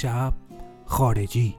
شب 0.00 0.32
خارجی 0.84 1.56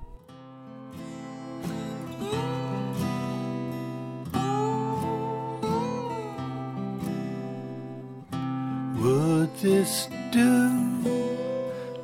Would 9.01 9.55
this 9.57 10.09
do 10.31 10.53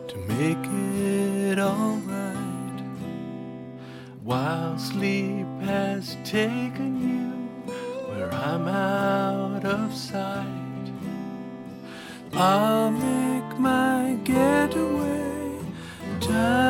to 0.07 0.17
make 0.27 0.63
it 1.49 1.59
alright? 1.59 2.79
While 4.23 4.77
sleep 4.77 5.47
has 5.61 6.15
taken 6.23 6.91
you 7.09 7.27
where 8.07 8.31
I'm 8.31 8.67
out 8.67 9.65
of 9.65 9.93
sight, 9.93 10.87
I'll 12.33 12.91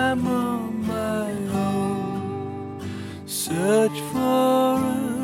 time 0.08 0.26
on 0.26 0.86
my 0.94 1.30
own. 1.66 2.80
Search 3.26 3.98
for 4.12 4.70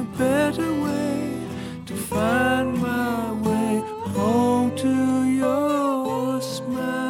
a 0.02 0.06
better 0.22 0.70
way 0.86 1.16
to 1.88 1.94
find 2.10 2.66
my 2.88 3.18
way 3.46 3.72
home 4.16 4.70
to 4.82 4.94
your 5.40 6.40
smile. 6.40 7.04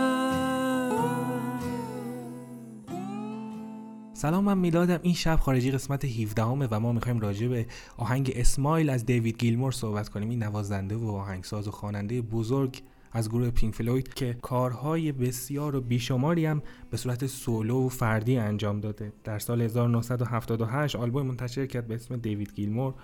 سلام 4.13 4.45
من 4.45 4.59
میلادم 4.59 4.99
این 5.03 5.15
شب 5.15 5.37
خارجی 5.37 5.71
قسمت 5.71 6.05
17 6.05 6.43
همه 6.43 6.69
و 6.71 6.81
ما 6.81 6.93
می‌خوایم 6.93 7.21
راجع 7.21 7.49
به 7.49 7.67
آهنگ 7.97 8.33
اسمایل 8.35 8.91
از 8.91 9.07
دیوید 9.07 9.39
گیلمور 9.39 9.73
صحبت 9.73 10.09
کنیم 10.09 10.31
این 10.31 10.43
نوازنده 10.43 10.97
و 10.97 11.11
آهنگساز 11.11 11.69
و 11.69 11.71
خواننده 11.71 12.23
بزرگ 12.23 12.83
از 13.17 13.29
گروه 13.29 13.51
پینک 13.51 13.75
فلوید 13.75 14.15
که 14.15 14.37
کارهای 14.43 15.13
بسیار 15.13 15.77
و 15.77 15.81
بیشماری 15.81 16.47
هم 16.47 16.63
به 16.91 16.97
صورت 16.97 17.27
سولو 17.27 17.87
و 17.87 17.89
فردی 17.89 18.37
انجام 18.37 18.81
داده. 18.81 19.13
در 19.25 19.39
سال 19.39 19.63
1978 19.63 20.97
آلبوم 20.97 21.27
منتشر 21.27 21.67
کرد 21.67 21.87
به 21.87 21.95
اسم 21.95 22.17
دیوید 22.17 22.55
گیلمور. 22.55 22.95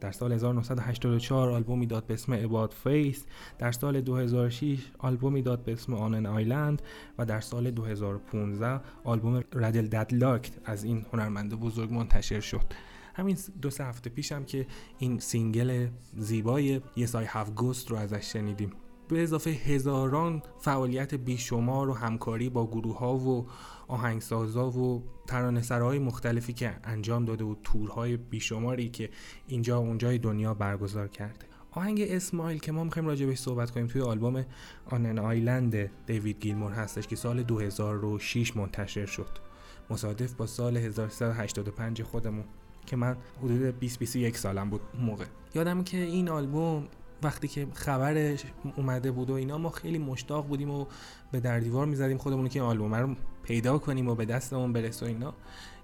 در 0.00 0.12
سال 0.12 0.32
1984 0.32 1.50
آلبومی 1.50 1.86
داد 1.86 2.06
به 2.06 2.14
اسم 2.14 2.32
About 2.38 2.72
Face 2.84 3.24
در 3.58 3.72
سال 3.72 4.00
2006 4.00 4.78
آلبومی 4.98 5.42
داد 5.42 5.64
به 5.64 5.72
اسم 5.72 5.94
On 5.94 6.10
an 6.10 6.26
Island 6.26 6.82
و 7.18 7.24
در 7.24 7.40
سال 7.40 7.70
2015 7.70 8.80
آلبوم 9.04 9.44
Rattle 9.54 9.86
That 9.86 10.19
Lock 10.19 10.52
از 10.64 10.84
این 10.84 11.06
هنرمنده 11.12 11.56
بزرگ 11.56 11.92
منتشر 11.92 12.40
شد. 12.40 12.64
همین 13.14 13.38
دو 13.62 13.70
سه 13.70 13.84
هفته 13.84 14.10
پیشم 14.10 14.44
که 14.44 14.66
این 14.98 15.18
single 15.18 15.88
زیبای 16.16 16.80
Yes 16.96 17.10
I 17.10 17.26
Have 17.34 17.60
Ghost 17.60 17.88
رو 17.88 17.96
ازش 17.96 18.32
شنیدیم. 18.32 18.72
به 19.10 19.22
اضافه 19.22 19.50
هزاران 19.50 20.42
فعالیت 20.58 21.14
بیشمار 21.14 21.88
و 21.88 21.94
همکاری 21.94 22.48
با 22.48 22.66
گروه 22.66 22.98
ها 22.98 23.16
و 23.16 23.46
آهنگسازا 23.88 24.70
و 24.70 25.02
ترانه‌سراهای 25.26 25.98
مختلفی 25.98 26.52
که 26.52 26.74
انجام 26.84 27.24
داده 27.24 27.44
و 27.44 27.54
تورهای 27.64 28.16
بیشماری 28.16 28.88
که 28.88 29.10
اینجا 29.46 29.82
و 29.82 29.86
اونجای 29.86 30.18
دنیا 30.18 30.54
برگزار 30.54 31.08
کرده. 31.08 31.46
آهنگ 31.70 32.00
Smile 32.00 32.58
که 32.58 32.72
ما 32.72 32.84
می‌خوایم 32.84 33.08
راجع 33.08 33.26
بهش 33.26 33.38
صحبت 33.38 33.70
کنیم 33.70 33.86
توی 33.86 34.02
آلبوم 34.02 34.44
On 34.86 35.02
an 35.02 35.18
Island 35.18 35.90
دیوید 36.06 36.40
گیلمور 36.40 36.72
هستش 36.72 37.06
که 37.06 37.16
سال 37.16 37.42
2006 37.42 38.56
منتشر 38.56 39.06
شد. 39.06 39.38
مصادف 39.90 40.32
با 40.32 40.46
سال 40.46 40.76
1385 40.76 42.02
خودمون 42.02 42.44
که 42.86 42.96
من 42.96 43.16
حدود 43.38 43.78
20 43.78 43.98
21 43.98 44.38
سالم 44.38 44.70
بود 44.70 44.80
موقع. 45.00 45.24
یادم 45.54 45.84
که 45.84 45.96
این 45.96 46.28
آلبوم 46.28 46.88
وقتی 47.22 47.48
که 47.48 47.66
خبرش 47.74 48.44
اومده 48.76 49.10
بود 49.10 49.30
و 49.30 49.34
اینا 49.34 49.58
ما 49.58 49.70
خیلی 49.70 49.98
مشتاق 49.98 50.46
بودیم 50.46 50.70
و 50.70 50.86
به 51.32 51.40
در 51.40 51.60
دیوار 51.60 51.86
می‌زدیم 51.86 52.18
خودمون 52.18 52.48
که 52.48 52.62
آلبوم 52.62 52.94
رو 52.94 53.16
پیدا 53.42 53.78
کنیم 53.78 54.08
و 54.08 54.14
به 54.14 54.24
دستمون 54.24 54.72
برسه 54.72 55.06
و 55.06 55.08
اینا. 55.08 55.34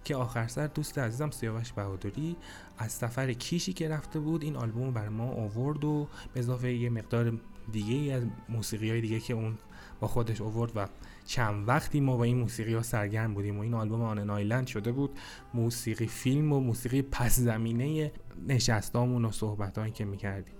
که 0.06 0.16
آخر 0.16 0.46
سر 0.46 0.66
دوست 0.66 0.98
عزیزم 0.98 1.30
سیاوش 1.30 1.72
بهادری 1.72 2.36
از 2.78 2.92
سفر 2.92 3.32
کیشی 3.32 3.72
که 3.72 3.88
رفته 3.88 4.20
بود 4.20 4.42
این 4.42 4.56
آلبوم 4.56 4.90
بر 4.90 5.08
ما 5.08 5.28
آورد 5.28 5.84
و 5.84 6.08
به 6.34 6.40
اضافه 6.40 6.72
یه 6.72 6.90
مقدار 6.90 7.40
دیگه 7.72 8.12
از 8.12 8.22
موسیقی 8.48 8.90
های 8.90 9.00
دیگه 9.00 9.20
که 9.20 9.34
اون 9.34 9.58
با 10.00 10.08
خودش 10.08 10.40
آورد 10.40 10.72
و 10.74 10.88
چند 11.24 11.68
وقتی 11.68 12.00
ما 12.00 12.16
با 12.16 12.24
این 12.24 12.38
موسیقی 12.38 12.74
ها 12.74 12.82
سرگرم 12.82 13.34
بودیم 13.34 13.58
و 13.58 13.60
این 13.60 13.74
آلبوم 13.74 14.02
آنن 14.02 14.30
آیلند 14.30 14.66
شده 14.66 14.92
بود 14.92 15.18
موسیقی 15.54 16.06
فیلم 16.06 16.52
و 16.52 16.60
موسیقی 16.60 17.02
پس 17.02 17.36
زمینه 17.36 18.12
نشستامون 18.48 19.24
و 19.24 19.32
صحبت 19.32 19.94
که 19.94 20.04
می‌کردیم. 20.04 20.54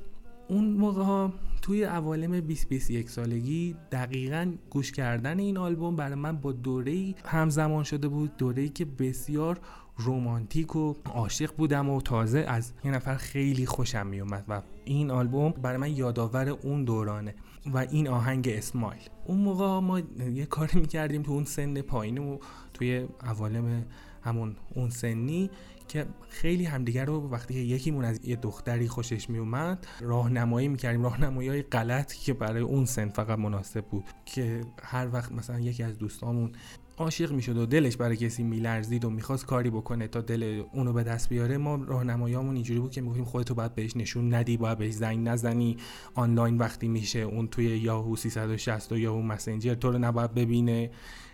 اون 0.49 0.65
موقع 0.65 1.03
ها 1.03 1.33
توی 1.62 1.83
عوالم 1.83 2.41
20 2.41 2.69
21 2.69 3.11
سالگی 3.11 3.77
دقیقا 3.93 4.53
گوش 4.71 4.93
کردن 4.93 5.39
این 5.39 5.59
آلبوم 5.59 5.97
برای 5.97 6.15
من 6.15 6.37
با 6.37 6.53
دوره 6.53 7.15
همزمان 7.25 7.84
شده 7.84 8.09
بود 8.09 8.37
دوره 8.37 8.69
که 8.69 8.84
بسیار 8.84 9.61
رومانتیک 9.97 10.77
و 10.77 10.95
عاشق 11.05 11.57
بودم 11.57 11.91
و 11.91 12.01
تازه 12.01 12.39
از 12.39 12.73
یه 12.84 12.91
نفر 12.91 13.15
خیلی 13.15 13.67
خوشم 13.67 14.07
میومد 14.07 14.45
و 14.49 14.62
این 14.84 15.11
آلبوم 15.11 15.51
برای 15.51 15.77
من 15.77 15.97
یادآور 15.97 16.49
اون 16.49 16.84
دورانه 16.84 17.34
و 17.67 17.78
این 17.78 18.09
آهنگ 18.09 18.49
اسمایل. 18.49 19.03
اون 19.25 19.39
موقع 19.39 19.81
ما 19.81 20.01
یه 20.34 20.47
کاری 20.47 20.81
می‌کردیم 20.81 21.23
تو 21.23 21.33
اون 21.33 21.45
سن 21.45 21.81
پایین 21.83 22.19
و 22.19 22.39
توی 22.75 23.07
عوالم 23.21 23.84
همون 24.23 24.57
اون 24.75 24.91
سنی 24.91 25.51
که 25.89 26.07
خیلی 26.29 26.65
همدیگر 26.65 27.05
رو 27.05 27.31
وقتی 27.31 27.55
یکیمون 27.55 28.05
از 28.05 28.21
یه 28.25 28.37
دختری 28.37 28.89
خوشش 28.89 29.31
میومد 29.31 29.87
راهنمایی 30.01 30.69
می‌کردیم. 30.69 31.03
راهنمایی 31.03 31.49
های 31.49 31.63
غلط 31.63 32.13
که 32.13 32.35
برای 32.35 32.63
اون 32.63 32.85
سن 32.85 33.09
فقط 33.09 33.39
مناسب 33.39 33.85
بود. 33.85 34.05
که 34.25 34.61
هر 34.83 35.09
وقت 35.13 35.33
مثلا 35.33 35.61
یکی 35.61 35.83
از 35.83 35.99
دوستامون 35.99 36.53
عاشق 36.99 37.33
می‌شد 37.33 37.57
و 37.57 37.67
دلش 37.67 37.97
برای 37.97 38.17
کسی 38.17 38.43
میلرزید 38.43 39.05
و 39.05 39.11
می‌خواست 39.11 39.47
کاری 39.47 39.71
بکنه 39.71 40.09
تا 40.09 40.21
دل 40.21 40.62
اونو 40.73 40.93
به 40.93 41.03
دست 41.03 41.29
بیاره 41.29 41.57
ما 41.57 41.75
راهنماییامون 41.75 42.55
اینجوری 42.55 42.81
بود 42.81 42.91
که 42.91 43.01
می‌گفتیم 43.01 43.25
خودتو 43.25 43.55
باید 43.55 43.75
بهش 43.75 43.97
نشون 43.97 44.34
ندی 44.34 44.57
باید 44.57 44.79
بهش 44.79 44.93
زنگ 44.93 45.29
نزنی. 45.29 45.77
آنلاین 46.15 46.59
وقتی 46.59 46.89
میشه 46.89 47.19
اون 47.19 47.49
توی 47.49 47.65
یاهو 47.65 48.17
360 48.17 48.93
و 48.93 48.99
یاهو 48.99 49.23
مسنجر 49.23 49.75
تو 49.75 49.93
رو 49.93 49.99
نباید 49.99 50.34
ببینه. 50.34 50.91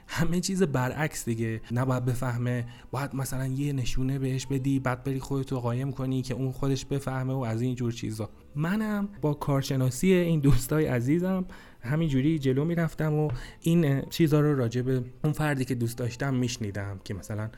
همه 0.07 0.41
چیز 0.41 0.63
برعکس 0.63 1.25
دیگه. 1.25 1.61
نباید 1.71 2.05
بفهمه 2.05 2.67
باید 2.91 3.15
مثلا 3.15 3.47
یه 3.47 3.73
نشونه 3.73 4.19
بهش 4.19 4.47
بدی 4.47 4.81
بعد 4.81 5.05
بری 5.05 5.21
خودتو 5.21 5.61
قایم 5.61 5.93
کنی 5.93 6.23
که 6.23 6.35
اون 6.35 6.53
خودش 6.53 6.85
بفهمه 6.85 7.33
و 7.33 7.39
از 7.39 7.61
این 7.61 7.75
جور 7.75 7.93
چیزا. 7.93 8.31
منم 8.55 9.09
با 9.21 9.35
کارشناسی 9.35 10.13
این 10.13 10.41
دوستای 10.41 10.87
عزیزم 10.87 11.45
همینجوری 11.83 12.39
جلو 12.39 12.65
می‌رفتم 12.65 13.15
و 13.15 13.31
این 13.61 14.03
چیزها 14.11 14.41
رو 14.41 14.57
راجع 14.57 14.83
به 14.83 15.05
اون 15.25 15.33
فردی 15.33 15.65
که 15.65 15.75
دوست 15.75 15.99
داشتم 15.99 16.35
میشنیدم 16.35 17.01
که 17.05 17.15
مثلا 17.15 17.51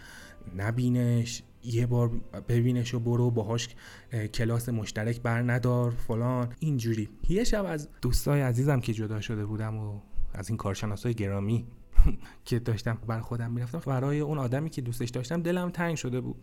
نبینش 0.57 1.43
یه 1.65 1.87
بار 1.87 2.11
ببینش 2.49 2.95
و 2.95 3.01
برو 3.01 3.31
باهاش 3.31 3.69
کلاس 4.35 4.69
مشترک 4.69 5.21
بر 5.21 5.43
ندار 5.43 5.91
فلان 5.91 6.49
اینجوری. 6.59 7.09
یه 7.29 7.45
شب 7.45 7.65
از 7.65 7.89
دوستای 8.03 8.41
عزیزم 8.41 8.81
که 8.81 8.93
جدا 8.93 9.21
شده 9.21 9.47
بودم 9.47 9.77
و 9.77 10.01
از 10.35 10.49
این 10.49 10.57
کارشناسای 10.57 11.15
گرامی 11.15 11.67
که 12.45 12.59
داشتم 12.59 12.99
بر 13.07 13.21
خودم 13.21 13.53
می‌رفتم 13.53 13.83
برای 13.87 14.21
اون 14.21 14.39
آدمی 14.39 14.71
که 14.71 14.83
دوستش 14.83 15.11
داشتم 15.11 15.43
دلم 15.43 15.71
تنگ 15.71 15.97
شده 15.97 16.21
بود 16.21 16.37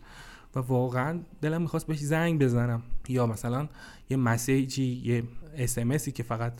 و 0.54 0.58
واقعا 0.58 1.20
دلم 1.40 1.62
می‌خواست 1.62 1.86
بهش 1.86 1.98
زنگ 1.98 2.42
بزنم. 2.42 2.82
یا 3.08 3.26
مثلا 3.26 3.68
یه 4.10 4.16
مسیجی 4.16 5.02
یه 5.04 5.22
اسمسی 5.56 6.12
که 6.12 6.22
فقط 6.22 6.52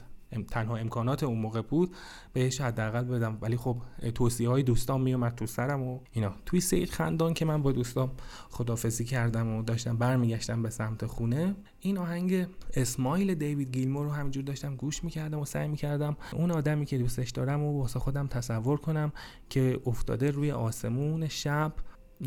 تنها 0.51 0.77
امکانات 0.77 1.23
اون 1.23 1.39
موقع 1.39 1.63
بود 1.63 1.95
بهش 2.33 2.61
حداقل 2.61 3.05
بدم. 3.05 3.39
ولی 3.41 3.57
خب 3.57 3.77
توصیه 4.15 4.49
های 4.49 4.63
دوستان 4.63 5.01
میومد 5.01 5.35
تو 5.35 5.47
سرم 5.47 5.83
و 5.83 6.01
اینا. 6.13 6.33
توی 6.47 6.61
سید 6.61 6.91
خندان 6.91 7.35
که 7.35 7.45
من 7.45 7.63
با 7.63 7.73
دوستام 7.73 8.11
خدافزی 8.51 9.05
کردم 9.05 9.57
و 9.57 9.63
داشتم 9.63 9.97
برمیگشتم 9.97 10.63
به 10.63 10.71
سمت 10.71 11.07
خونه 11.07 11.55
این 11.81 11.99
آهنگ 11.99 12.47
اسمایل 12.75 13.35
دیوید 13.35 13.73
گیلمور 13.73 14.05
رو 14.05 14.13
همینجور 14.13 14.45
داشتم 14.45 14.77
گوش 14.77 15.05
می‌کردم 15.05 15.39
و 15.39 15.45
سعی 15.45 15.69
می‌کردم 15.69 16.17
اون 16.33 16.51
آدمی 16.51 16.87
که 16.87 16.99
دوستش 16.99 17.31
دارم 17.31 17.63
و 17.63 17.79
واسه 17.81 17.99
خودم 17.99 18.27
تصور 18.27 18.81
کنم 18.81 19.13
که 19.49 19.81
افتاده 19.87 20.31
روی 20.31 20.51
آسمون 20.51 21.29
شب 21.29 21.73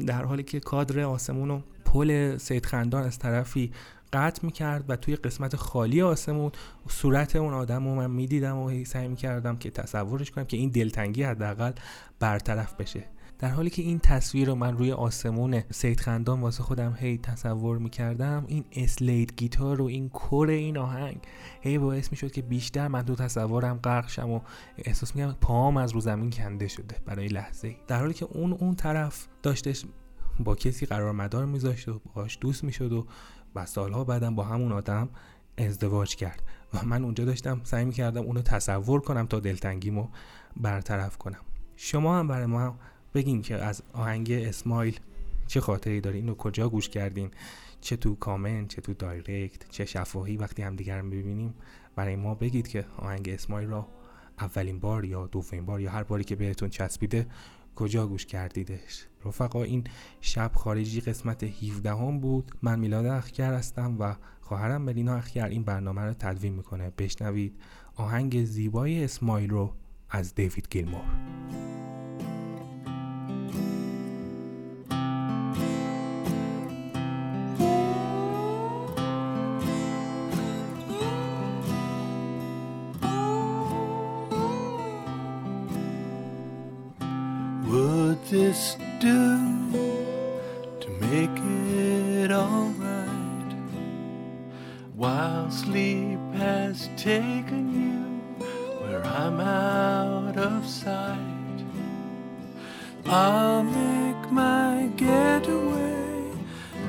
در 0.08 0.24
حالی 0.24 0.44
که 0.44 0.60
کادر 0.60 1.00
آسمون 1.00 1.52
و 1.52 1.62
پل 1.86 2.38
سید 2.38 2.66
خندان 2.66 3.04
از 3.04 3.20
طرفی 3.20 3.72
قطع 4.16 4.46
می‌کرد 4.46 4.90
و 4.90 4.96
توی 4.96 5.16
قسمت 5.16 5.56
خالی 5.56 6.02
آسمون 6.02 6.52
صورت 6.90 7.36
اون 7.36 7.54
آدم 7.54 7.88
رو 7.88 7.96
من 7.96 8.12
می‌دیدم 8.12 8.58
و 8.58 8.86
سعی 8.86 9.08
می‌کردم 9.08 9.58
که 9.58 9.70
تصورش 9.70 10.32
کنم 10.32 10.46
که 10.46 10.58
این 10.58 10.70
دلتنگی 10.70 11.24
حداقل 11.24 11.72
برطرف 12.20 12.74
بشه. 12.74 13.04
در 13.40 13.50
حالی 13.50 13.70
که 13.70 13.82
این 13.82 14.00
تصویر 14.00 14.48
رو 14.48 14.56
من 14.56 14.78
روی 14.78 14.92
آسمون 14.92 15.62
سید 15.72 16.00
خندان 16.00 16.42
واسه 16.42 16.64
خودم 16.64 16.96
هی 17.00 17.18
تصور 17.18 17.78
می‌کردم 17.78 18.44
این 18.48 18.66
اسلید 18.72 19.34
گیتار 19.38 19.82
و 19.82 19.86
این 19.86 20.10
کور 20.10 20.50
این 20.50 20.78
آهنگ 20.78 21.18
هی 21.62 21.78
باعث 21.78 22.12
می‌شد 22.12 22.32
که 22.32 22.42
بیشتر 22.42 22.88
من 22.88 23.02
تو 23.02 23.16
تصورم 23.16 23.80
غرق 23.84 24.10
شم 24.10 24.30
و 24.30 24.40
احساس 24.78 25.16
می‌کنم 25.16 25.38
پاهم 25.42 25.78
از 25.78 25.92
رو 25.92 26.00
زمین 26.00 26.30
کنده 26.30 26.68
شده 26.68 26.96
برای 27.06 27.28
لحظه 27.28 27.76
در 27.88 28.00
حالی 28.00 28.14
که 28.14 28.26
اون 28.26 28.54
اون 28.54 28.76
طرف 28.76 29.28
داشتش 29.44 29.86
با 30.40 30.56
کسی 30.56 30.86
قرار 30.86 31.12
مدار 31.12 31.46
میذاشت 31.46 31.90
و 31.90 32.02
باهاش 32.06 32.38
دوست 32.42 32.64
می‌شد 32.64 32.94
و 32.94 33.06
و 33.56 33.66
سالها 33.66 34.04
بعدم 34.04 34.36
با 34.36 34.44
همون 34.44 34.72
آدم 34.72 35.10
ازدواج 35.58 36.16
کرد 36.16 36.44
و 36.74 36.86
من 36.86 37.04
اونجا 37.04 37.26
داشتم 37.26 37.62
سعی 37.64 37.86
می‌کردم 37.86 38.22
اونو 38.22 38.42
تصور 38.42 39.02
کنم 39.02 39.26
تا 39.26 39.40
دلتنگیمو 39.40 40.08
برطرف 40.58 41.18
کنم. 41.18 41.40
شما 41.76 42.20
هم 42.20 42.28
برای 42.28 42.46
ما 42.46 42.80
بگین 43.14 43.42
که 43.42 43.56
از 43.56 43.84
آهنگ 43.94 44.32
اسمایل 44.32 45.00
چه 45.48 45.62
خاطری 45.62 46.02
دارین 46.02 46.30
و 46.30 46.36
کجا 46.36 46.70
گوش 46.70 46.90
کردین؟ 46.90 47.32
چه 47.82 47.96
تو 47.96 48.16
کامنت 48.16 48.68
چه 48.68 48.82
تو 48.82 48.94
دایرکت 48.94 49.70
چه 49.70 49.86
شفاهی؟ 49.86 50.38
وقتی 50.38 50.62
هم 50.62 50.76
دیگر 50.76 51.02
ببینیم 51.02 51.54
برای 51.96 52.16
ما 52.16 52.36
بگید 52.36 52.68
که 52.68 52.86
آهنگ 52.98 53.30
اسمایل 53.30 53.70
را 53.70 53.88
اولین 54.40 54.80
بار 54.80 55.06
یا 55.06 55.28
دومین 55.28 55.66
بار 55.66 55.82
یا 55.82 55.92
هر 55.92 56.04
باری 56.04 56.24
که 56.24 56.36
بهتون 56.36 56.70
چسبیده 56.70 57.28
کجا 57.76 58.08
گوش 58.08 58.26
کردیدش؟ 58.26 59.06
رفقا 59.26 59.64
این 59.64 59.84
شب 60.22 60.52
خارجی 60.56 61.02
قسمت 61.02 61.44
17 61.44 61.90
هم 61.90 62.20
بود. 62.20 62.52
من 62.62 62.80
میلاد 62.80 63.06
اخگر 63.06 63.54
هستم 63.54 63.96
و 64.00 64.16
خواهرم 64.42 64.82
ملینا 64.82 65.16
اخگر 65.16 65.48
این 65.48 65.64
برنامه 65.64 66.02
رو 66.02 66.14
تدوین 66.14 66.54
می‌کنه. 66.54 66.92
بشنوید 66.98 67.56
آهنگ 67.96 68.46
زیبای 68.46 69.04
اسمایل 69.04 69.50
رو 69.50 69.74
از 70.10 70.36
دیوید 70.36 70.68
گیلمور. 70.70 71.06
This 88.36 88.76
do 89.00 89.72
to 90.82 90.90
make 91.00 91.38
it 92.20 92.32
alright? 92.32 93.54
While 94.94 95.50
sleep 95.50 96.20
has 96.34 96.90
taken 96.98 97.64
you 97.82 98.02
where 98.82 99.04
I'm 99.06 99.40
out 99.40 100.36
of 100.36 100.68
sight, 100.68 101.60
I'll 103.06 103.64
make 103.64 104.32
my 104.32 104.90
getaway 104.98 106.32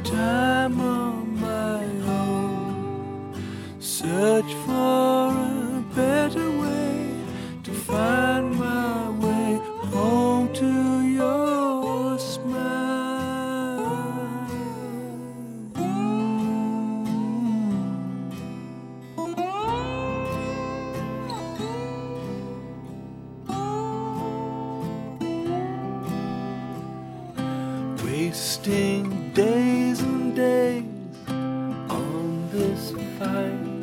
time 0.02 0.80
on 0.80 1.40
my 1.40 1.84
own. 2.22 3.78
Search 3.78 4.52
for 4.66 5.30
a 5.30 5.84
better 5.94 6.45
Wasting 28.18 29.30
days 29.34 30.00
and 30.00 30.34
days 30.34 30.84
on 31.28 32.48
this 32.50 32.92
fight. 33.18 33.75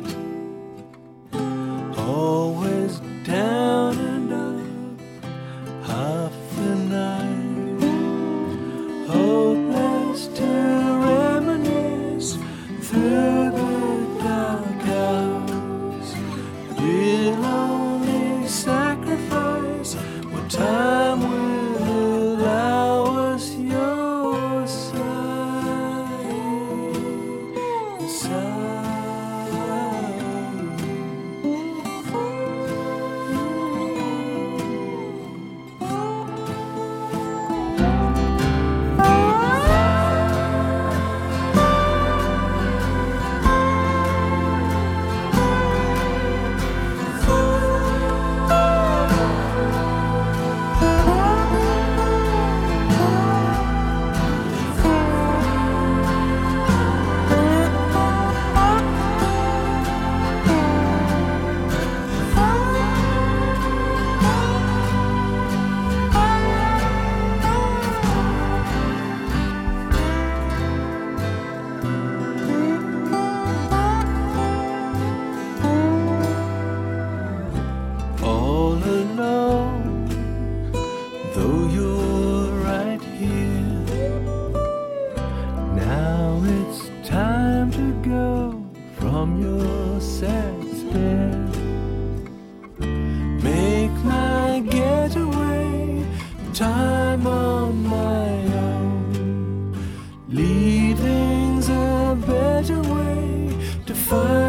Find. 104.04 104.43